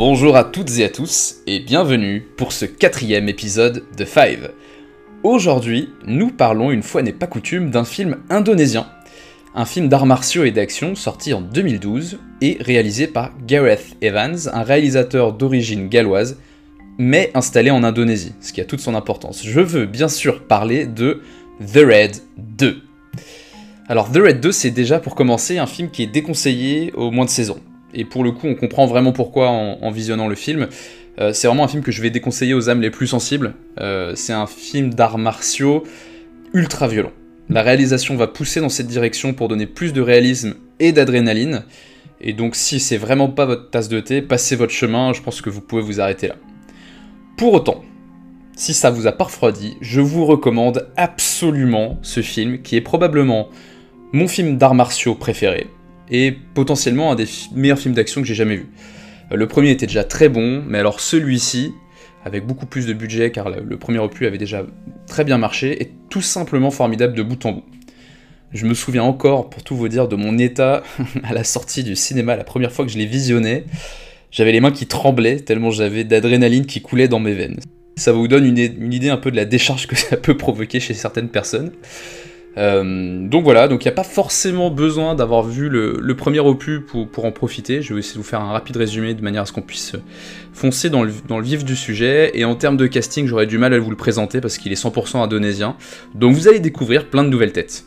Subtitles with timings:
[0.00, 4.50] Bonjour à toutes et à tous et bienvenue pour ce quatrième épisode de Five.
[5.22, 8.86] Aujourd'hui, nous parlons une fois n'est pas coutume d'un film indonésien,
[9.54, 14.62] un film d'arts martiaux et d'action sorti en 2012 et réalisé par Gareth Evans, un
[14.62, 16.38] réalisateur d'origine galloise
[16.96, 19.42] mais installé en Indonésie, ce qui a toute son importance.
[19.44, 21.20] Je veux bien sûr parler de
[21.60, 22.80] The Red 2.
[23.86, 27.26] Alors The Red 2, c'est déjà pour commencer un film qui est déconseillé au moins
[27.26, 27.60] de saison.
[27.94, 30.68] Et pour le coup, on comprend vraiment pourquoi en, visionnant le film.
[31.18, 33.54] Euh, c'est vraiment un film que je vais déconseiller aux âmes les plus sensibles.
[33.80, 35.84] Euh, c'est un film d'arts martiaux
[36.54, 37.12] ultra violent.
[37.48, 41.64] La réalisation va pousser dans cette direction pour donner plus de réalisme et d'adrénaline.
[42.20, 45.40] Et donc si c'est vraiment pas votre tasse de thé, passez votre chemin, je pense
[45.40, 46.36] que vous pouvez vous arrêter là.
[47.36, 47.82] Pour autant,
[48.54, 53.48] si ça vous a pas refroidi, je vous recommande absolument ce film qui est probablement
[54.12, 55.68] mon film d'arts martiaux préféré
[56.10, 58.68] et potentiellement un des meilleurs films d'action que j'ai jamais vu.
[59.32, 61.72] Euh, le premier était déjà très bon, mais alors celui-ci,
[62.24, 64.66] avec beaucoup plus de budget car le premier opus avait déjà
[65.06, 67.64] très bien marché, est tout simplement formidable de bout en bout.
[68.52, 70.82] Je me souviens encore, pour tout vous dire, de mon état
[71.22, 73.64] à la sortie du cinéma la première fois que je l'ai visionné.
[74.32, 77.60] J'avais les mains qui tremblaient tellement j'avais d'adrénaline qui coulait dans mes veines.
[77.96, 80.94] Ça vous donne une, idée un peu de la décharge que ça peut provoquer chez
[80.94, 81.72] certaines personnes.
[82.56, 86.80] Euh, donc voilà, donc il n'y a pas forcément besoin d'avoir vu le, premier opus
[86.86, 87.82] pour, en profiter.
[87.82, 89.94] Je vais essayer de vous faire un rapide résumé de manière à ce qu'on puisse
[90.52, 92.32] foncer dans le, vif du sujet.
[92.34, 94.82] Et en termes de casting, j'aurais du mal à vous le présenter parce qu'il est
[94.82, 95.76] 100% indonésien.
[96.14, 97.84] Donc vous allez découvrir plein de nouvelles têtes.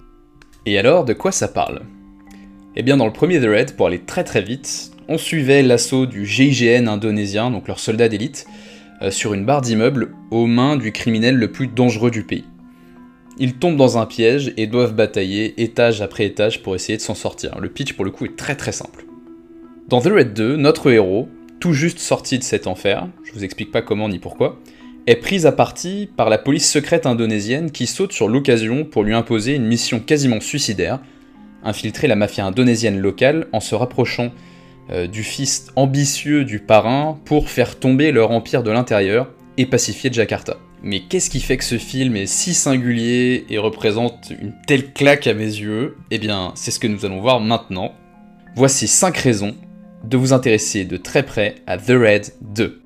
[0.65, 1.81] Et alors, de quoi ça parle?
[2.75, 6.05] Eh bien, dans le premier The Red, pour aller très très vite, on suivait l'assaut
[6.05, 8.45] du GIGN indonésien, donc leur soldat d'élite,
[9.01, 12.45] euh, sur une barre d'immeuble aux mains du criminel le plus dangereux du pays.
[13.39, 17.15] Ils tombent dans un piège et doivent batailler étage après étage pour essayer de s'en
[17.15, 17.59] sortir.
[17.59, 19.05] Le pitch pour le coup est très très simple.
[19.87, 21.27] Dans The Red 2, notre héros,
[21.59, 24.59] tout juste sorti de cet enfer, je vous explique pas comment ni pourquoi,
[25.07, 29.13] est pris à partie par la police secrète indonésienne qui saute sur l'occasion pour lui
[29.13, 30.99] imposer une mission quasiment suicidaire,
[31.63, 34.31] infiltrer la mafia indonésienne locale en se rapprochant
[34.91, 40.11] euh, du fils ambitieux du parrain pour faire tomber leur empire de l'intérieur et pacifier
[40.11, 40.57] Jakarta.
[40.85, 45.27] Mais qu'est-ce qui fait que ce film est si singulier et représente une telle claque
[45.27, 45.95] à mes yeux?
[46.11, 47.93] Eh bien, c'est ce que nous allons voir maintenant.
[48.57, 49.55] Voici 5 raisons
[50.03, 52.81] de vous intéresser de très près à The Red 2.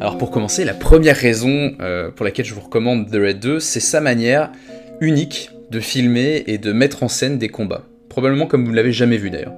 [0.00, 3.58] Alors pour commencer, la première raison euh, pour laquelle je vous recommande The Red 2,
[3.58, 4.52] c'est sa manière
[5.00, 7.82] unique de filmer et de mettre en scène des combats.
[8.14, 9.54] Probablement comme vous ne l'avez jamais vu d'ailleurs.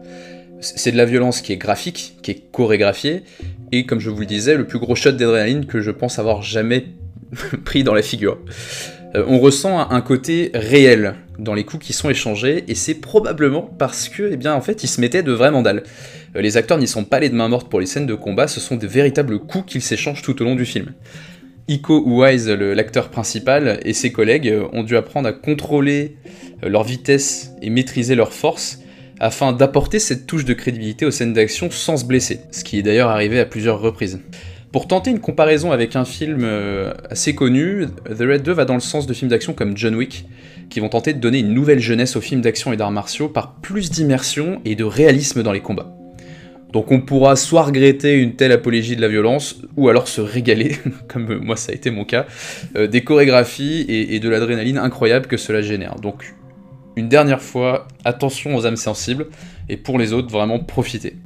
[0.60, 3.22] C'est de la violence qui est graphique, qui est chorégraphiée,
[3.70, 6.40] et comme je vous le disais, le plus gros shot d'adrénaline que je pense avoir
[6.40, 6.86] jamais
[7.66, 8.38] pris dans la figure.
[9.14, 13.60] Euh, on ressent un côté réel dans les coups qui sont échangés, et c'est probablement
[13.60, 15.82] parce que, eh bien, en fait, ils se mettaient de vrais mandales.
[16.34, 18.48] Euh, les acteurs n'y sont pas les de main morte pour les scènes de combat,
[18.48, 20.94] ce sont de véritables coups qu'ils s'échangent tout au long du film.
[21.68, 26.16] Iko Uwais, l'acteur principal, et ses collègues euh, ont dû apprendre à contrôler
[26.62, 28.80] leur vitesse et maîtriser leur force
[29.18, 32.82] afin d'apporter cette touche de crédibilité aux scènes d'action sans se blesser, ce qui est
[32.82, 34.20] d'ailleurs arrivé à plusieurs reprises.
[34.72, 38.74] Pour tenter une comparaison avec un film euh, assez connu, The Red 2 va dans
[38.74, 40.26] le sens de films d'action comme John Wick,
[40.68, 43.54] qui vont tenter de donner une nouvelle jeunesse aux films d'action et d'arts martiaux par
[43.56, 45.95] plus d'immersion et de réalisme dans les combats.
[46.72, 50.76] Donc on pourra soit regretter une telle apologie de la violence, ou alors se régaler,
[51.08, 52.26] comme moi ça a été mon cas,
[52.76, 55.96] euh, des chorégraphies et, et de l'adrénaline incroyable que cela génère.
[55.96, 56.34] Donc
[56.96, 59.26] une dernière fois, attention aux âmes sensibles,
[59.68, 61.16] et pour les autres, vraiment profitez.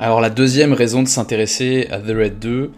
[0.00, 2.70] Alors la deuxième raison de s'intéresser à The Red 2,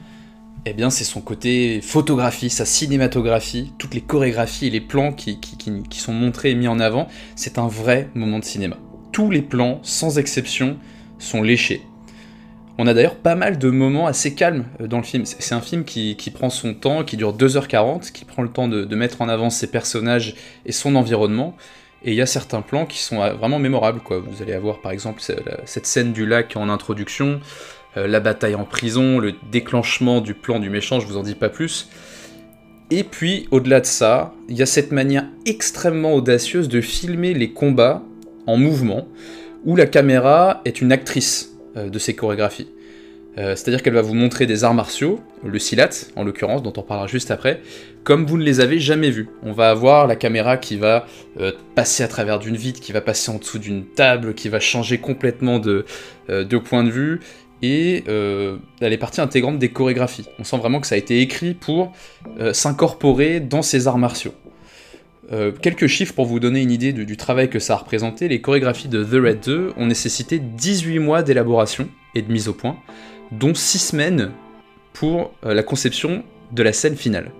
[0.66, 5.38] eh bien c'est son côté photographie, sa cinématographie, toutes les chorégraphies et les plans qui,
[5.92, 8.76] sont montrés et mis en avant, c'est un vrai moment de cinéma.
[9.12, 10.76] Tous les plans, sans exception,
[11.18, 11.82] sont léchés.
[12.78, 15.24] On a d'ailleurs pas mal de moments assez calmes euh, dans le film.
[15.26, 18.94] C'est un film qui, prend son temps, qui dure 2h40, qui prend le temps de
[18.94, 20.34] mettre en avant ses personnages
[20.64, 21.56] et son environnement,
[22.02, 24.00] et il y a certains plans qui sont euh, vraiment mémorables.
[24.08, 25.20] Vous allez avoir par exemple
[25.64, 27.40] cette scène du lac en introduction,
[27.96, 31.48] la bataille en prison, le déclenchement du plan du méchant, je vous en dis pas
[31.48, 31.88] plus.
[32.90, 37.50] Et puis, au-delà de ça, il y a cette manière extrêmement audacieuse de filmer les
[37.52, 38.02] combats
[38.46, 39.06] en mouvement,
[39.64, 42.68] où la caméra est une actrice euh, de ces chorégraphies.
[43.38, 46.82] Euh, c'est-à-dire qu'elle va vous montrer des arts martiaux, le silat en l'occurrence, dont on
[46.82, 47.62] parlera juste après,
[48.02, 49.28] comme vous ne les avez jamais vus.
[49.44, 51.06] On va avoir la caméra qui va
[51.38, 54.58] euh, passer à travers d'une vitre, qui va passer en dessous d'une table, qui va
[54.58, 55.84] changer complètement euh,
[56.44, 57.20] de point de vue,
[57.62, 60.26] et euh, elle est partie intégrante des chorégraphies.
[60.38, 61.92] On sent vraiment que ça a été écrit pour
[62.38, 64.34] euh, s'incorporer dans ces arts martiaux.
[65.32, 68.28] Euh, quelques chiffres pour vous donner une idée du, du, travail que ça a représenté.
[68.28, 72.54] Les chorégraphies de The Red 2 ont nécessité 18 mois d'élaboration et de mise au
[72.54, 72.76] point,
[73.30, 74.30] dont 6 semaines
[74.92, 77.30] pour la conception de la scène finale.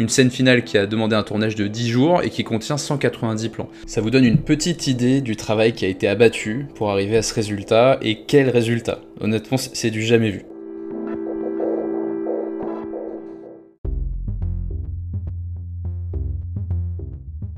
[0.00, 3.50] Une scène finale qui a demandé un tournage de 10 jours et qui contient 190
[3.50, 3.68] plans.
[3.86, 7.22] Ça vous donne une petite idée du travail qui a été abattu pour arriver à
[7.22, 10.46] ce résultat, et quel résultat Honnêtement, c'est du jamais vu.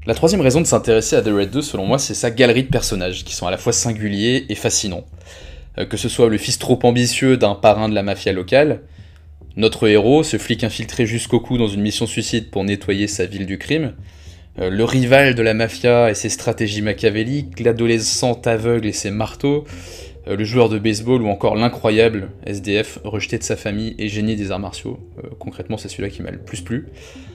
[0.04, 2.70] La troisième raison de s'intéresser à The Red 2, selon moi, c'est sa galerie de
[2.70, 5.04] personnages, qui sont à la fois singuliers et fascinants.
[5.78, 8.82] Euh, que ce soit le fils trop ambitieux d'un parrain de la mafia locale,
[9.56, 13.46] notre héros, ce flic infiltré jusqu'au cou dans une mission suicide pour nettoyer sa ville
[13.46, 13.92] du crime,
[14.58, 19.64] euh, le rival de la mafia et ses stratégies machiavéliques, l'adolescente aveugle et ses marteaux,
[20.28, 24.36] euh, le joueur de baseball ou encore l'incroyable SDF rejeté de sa famille et génie
[24.36, 26.88] des arts martiaux, euh, concrètement c'est celui-là qui m'a le plus plu,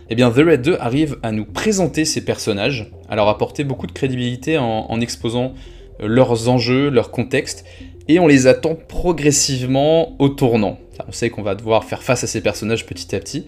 [0.09, 3.87] eh bien The Red 2 arrive à nous présenter ces personnages, à leur apporter beaucoup
[3.87, 5.53] de crédibilité en, en exposant
[5.99, 7.65] leurs enjeux, leur contexte,
[8.07, 10.79] et on les attend progressivement au tournant.
[11.07, 13.45] On sait qu'on va devoir faire face à ces personnages petit à petit.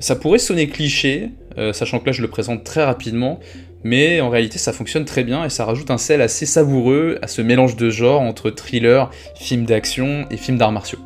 [0.00, 3.40] Ça pourrait sonner cliché, euh, sachant que là je le présente très rapidement,
[3.84, 7.26] mais en réalité ça fonctionne très bien et ça rajoute un sel assez savoureux à
[7.26, 10.98] ce mélange de genres entre thriller, film d'action et film d'arts martiaux.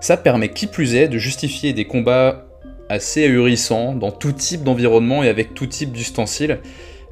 [0.00, 2.46] Ça permet qui plus est de justifier des combats
[2.90, 6.60] assez ahurissants dans tout type d'environnement et avec tout type d'ustensiles,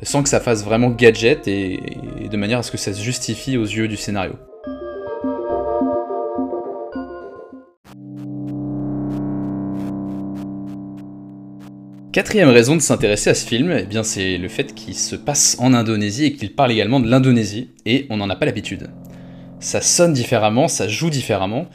[0.02, 1.80] sans que ça fasse vraiment gadget et
[2.30, 4.34] de manière à ce que ça se justifie aux yeux du scénario.
[12.12, 15.56] Quatrième raison de s'intéresser à ce film, eh bien c'est le fait qu'il se passe
[15.59, 18.91] en Indonésie et qu'il parle également de l'Indonésie, et on n'en a pas l'habitude.
[19.61, 21.69] Ça sonne différemment, ça joue différemment,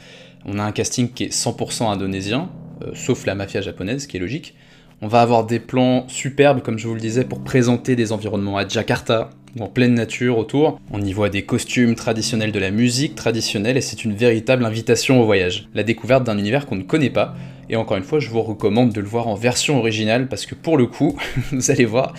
[0.44, 2.50] on a un casting qui est 100% indonésien,
[2.84, 4.54] euh, sauf la mafia japonaise, qui est logique.
[5.02, 8.58] On va avoir des plans superbes, comme je vous le disais, pour présenter des environnements
[8.58, 10.80] à Jakarta, en pleine nature autour.
[10.92, 15.20] On y voit des costumes traditionnels de la musique traditionnelle, et c'est une véritable invitation
[15.20, 15.68] au voyage.
[15.74, 17.34] La découverte d'un univers qu'on ne connaît pas,
[17.70, 20.54] et encore une fois, je vous recommande de le voir en version originale parce que
[20.54, 21.18] pour le coup,
[21.52, 22.14] vous allez voir,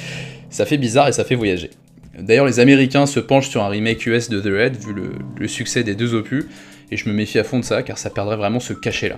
[0.50, 1.72] ça fait bizarre et ça fait voyager.
[2.18, 5.84] D'ailleurs, les Américains se penchent sur un remake US de The Red vu le, succès
[5.84, 6.46] des deux opus,
[6.92, 9.18] et je me méfie à fond de ça car ça perdrait vraiment ce cachet-là.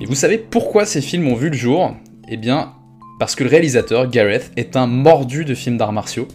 [0.00, 1.94] Et vous savez pourquoi ces films ont vu le jour?
[2.30, 2.72] Eh bien,
[3.18, 6.28] parce que le réalisateur, Gareth, est un mordu de films d'arts martiaux,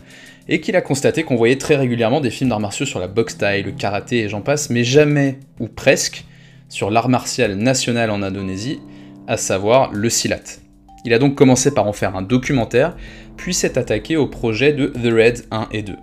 [0.47, 3.37] et qu'il a constaté qu'on voyait très régulièrement des films d'arts martiaux sur la boxe
[3.41, 6.25] le karaté et j'en passe, mais jamais, ou presque,
[6.69, 8.79] sur l'art martial national en Indonésie,
[9.27, 10.59] à savoir le Silat.
[11.05, 12.95] Il a donc commencé par en faire un documentaire,
[13.37, 15.93] puis s'est attaqué au projet de The Red 1 et 2.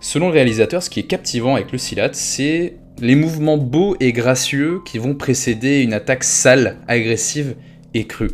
[0.00, 4.12] Selon le réalisateur, ce qui est captivant avec le Silat, c'est les mouvements beaux et
[4.12, 7.56] gracieux qui vont précéder une attaque sale, agressive
[7.94, 8.30] et crue.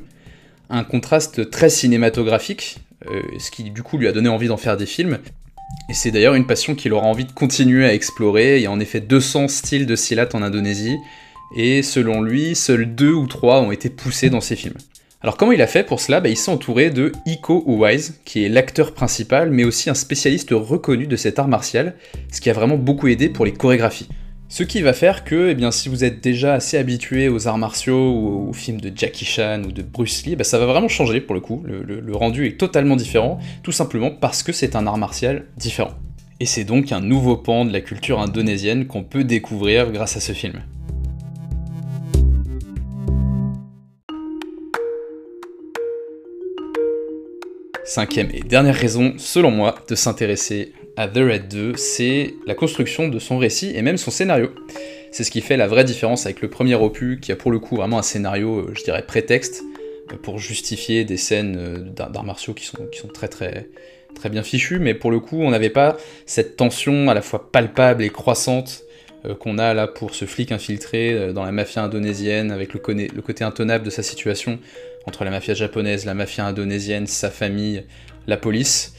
[0.71, 2.79] Un contraste très cinématographique,
[3.39, 5.19] ce qui du coup lui a donné envie d'en faire des films,
[5.89, 8.59] et c'est d'ailleurs une passion qu'il aura envie de continuer à explorer.
[8.59, 10.97] Il y a en effet 200 styles de Silat en Indonésie,
[11.57, 14.79] et selon lui, seuls deux ou trois ont été poussés dans ses films.
[15.21, 16.21] Alors comment il a fait pour cela?
[16.21, 20.51] Bah, Il s'est entouré de Iko Uwais, qui est l'acteur principal, mais aussi un spécialiste
[20.51, 21.95] reconnu de cet art martial,
[22.33, 24.09] ce qui a vraiment beaucoup aidé pour les chorégraphies.
[24.55, 27.57] Ce qui va faire que, eh bien, si vous êtes déjà assez habitué aux arts
[27.57, 30.89] martiaux ou aux films de Jackie Chan ou de Bruce Lee, bah, ça va vraiment
[30.89, 31.65] changer pour le coup.
[31.65, 35.93] le rendu est totalement différent, tout simplement parce que c'est un art martial différent.
[36.39, 40.21] Et c'est donc un nouveau pan de la culture indonésienne qu'on peut découvrir grâce à
[40.21, 40.61] ce film.
[47.85, 53.09] Cinquième et dernière raison, selon moi, de s'intéresser à The Red 2, c'est la construction
[53.09, 54.51] de son récit et même son scénario.
[55.11, 57.59] C'est ce qui fait la vraie différence avec le premier opus, qui a pour le
[57.59, 59.63] coup vraiment un scénario, euh, je dirais, prétexte,
[60.11, 63.69] euh, pour justifier des scènes euh, d'arts martiaux qui sont, très très
[64.15, 65.97] très bien fichues, mais pour le coup, on n'avait pas
[66.27, 68.85] cette tension à la fois palpable et croissante
[69.39, 73.85] qu'on a là pour ce flic infiltré dans la mafia indonésienne, avec le côté intenable
[73.85, 74.59] de sa situation,
[75.07, 77.85] entre la mafia japonaise, la mafia indonésienne, sa famille,
[78.27, 78.95] la police.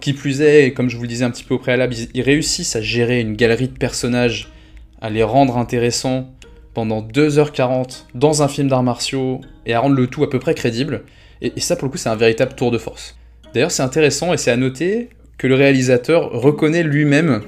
[0.00, 2.76] Qui plus est, comme je vous le disais un petit peu au préalable, ils réussissent
[2.76, 4.52] à gérer une galerie de personnages,
[5.00, 6.30] à les rendre intéressants
[6.74, 10.54] pendant 2h40 dans un film d'arts martiaux et à rendre le tout à peu près
[10.54, 11.04] crédible.
[11.40, 13.16] Et, ça, pour le coup, c'est un véritable tour de force.
[13.54, 17.42] D'ailleurs, c'est intéressant et c'est à noter que le réalisateur reconnaît lui-même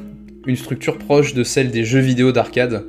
[0.46, 2.86] une structure proche de celle des jeux vidéo d'arcade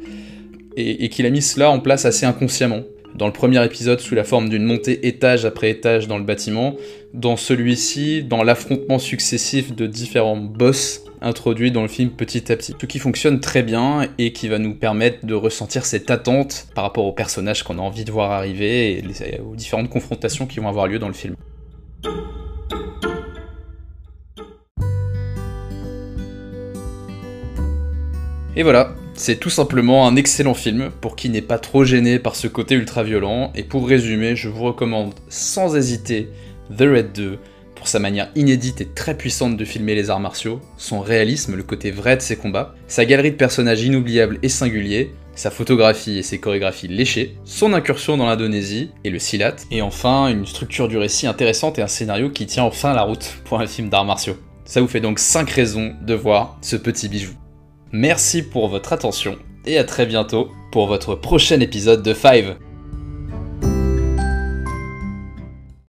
[0.77, 2.83] et qu'il a mis cela en place assez inconsciemment
[3.15, 6.75] dans le premier épisode sous la forme d'une montée étage après étage dans le bâtiment,
[7.13, 12.73] dans celui-ci, dans l'affrontement successif de différents boss introduit dans le film petit à petit.
[12.79, 16.85] Ce qui fonctionne très bien et qui va nous permettre de ressentir cette attente par
[16.85, 20.69] rapport aux personnages qu'on a envie de voir arriver et aux différentes confrontations qui vont
[20.69, 21.35] avoir lieu dans le film.
[28.55, 32.37] Et voilà, c'est tout simplement un excellent film pour qui n'est pas trop gêné par
[32.37, 33.51] ce côté ultra violent.
[33.53, 36.29] Et pour résumer, je vous recommande sans hésiter
[36.75, 37.37] The Red 2
[37.75, 41.63] pour sa manière inédite et très puissante de filmer les arts martiaux, son réalisme, le
[41.63, 46.23] côté vrai de ses combats, sa galerie de personnages inoubliables et singuliers, sa photographie et
[46.23, 50.97] ses chorégraphies léchées, son incursion dans l'Indonésie et le Silat, et enfin une structure du
[50.97, 54.37] récit intéressante et un scénario qui tient enfin la route pour un film d'arts martiaux.
[54.63, 57.33] Ça vous fait donc 5 raisons de voir ce petit bijou.
[57.91, 62.55] Merci pour votre attention et à très bientôt pour votre prochain épisode de Five.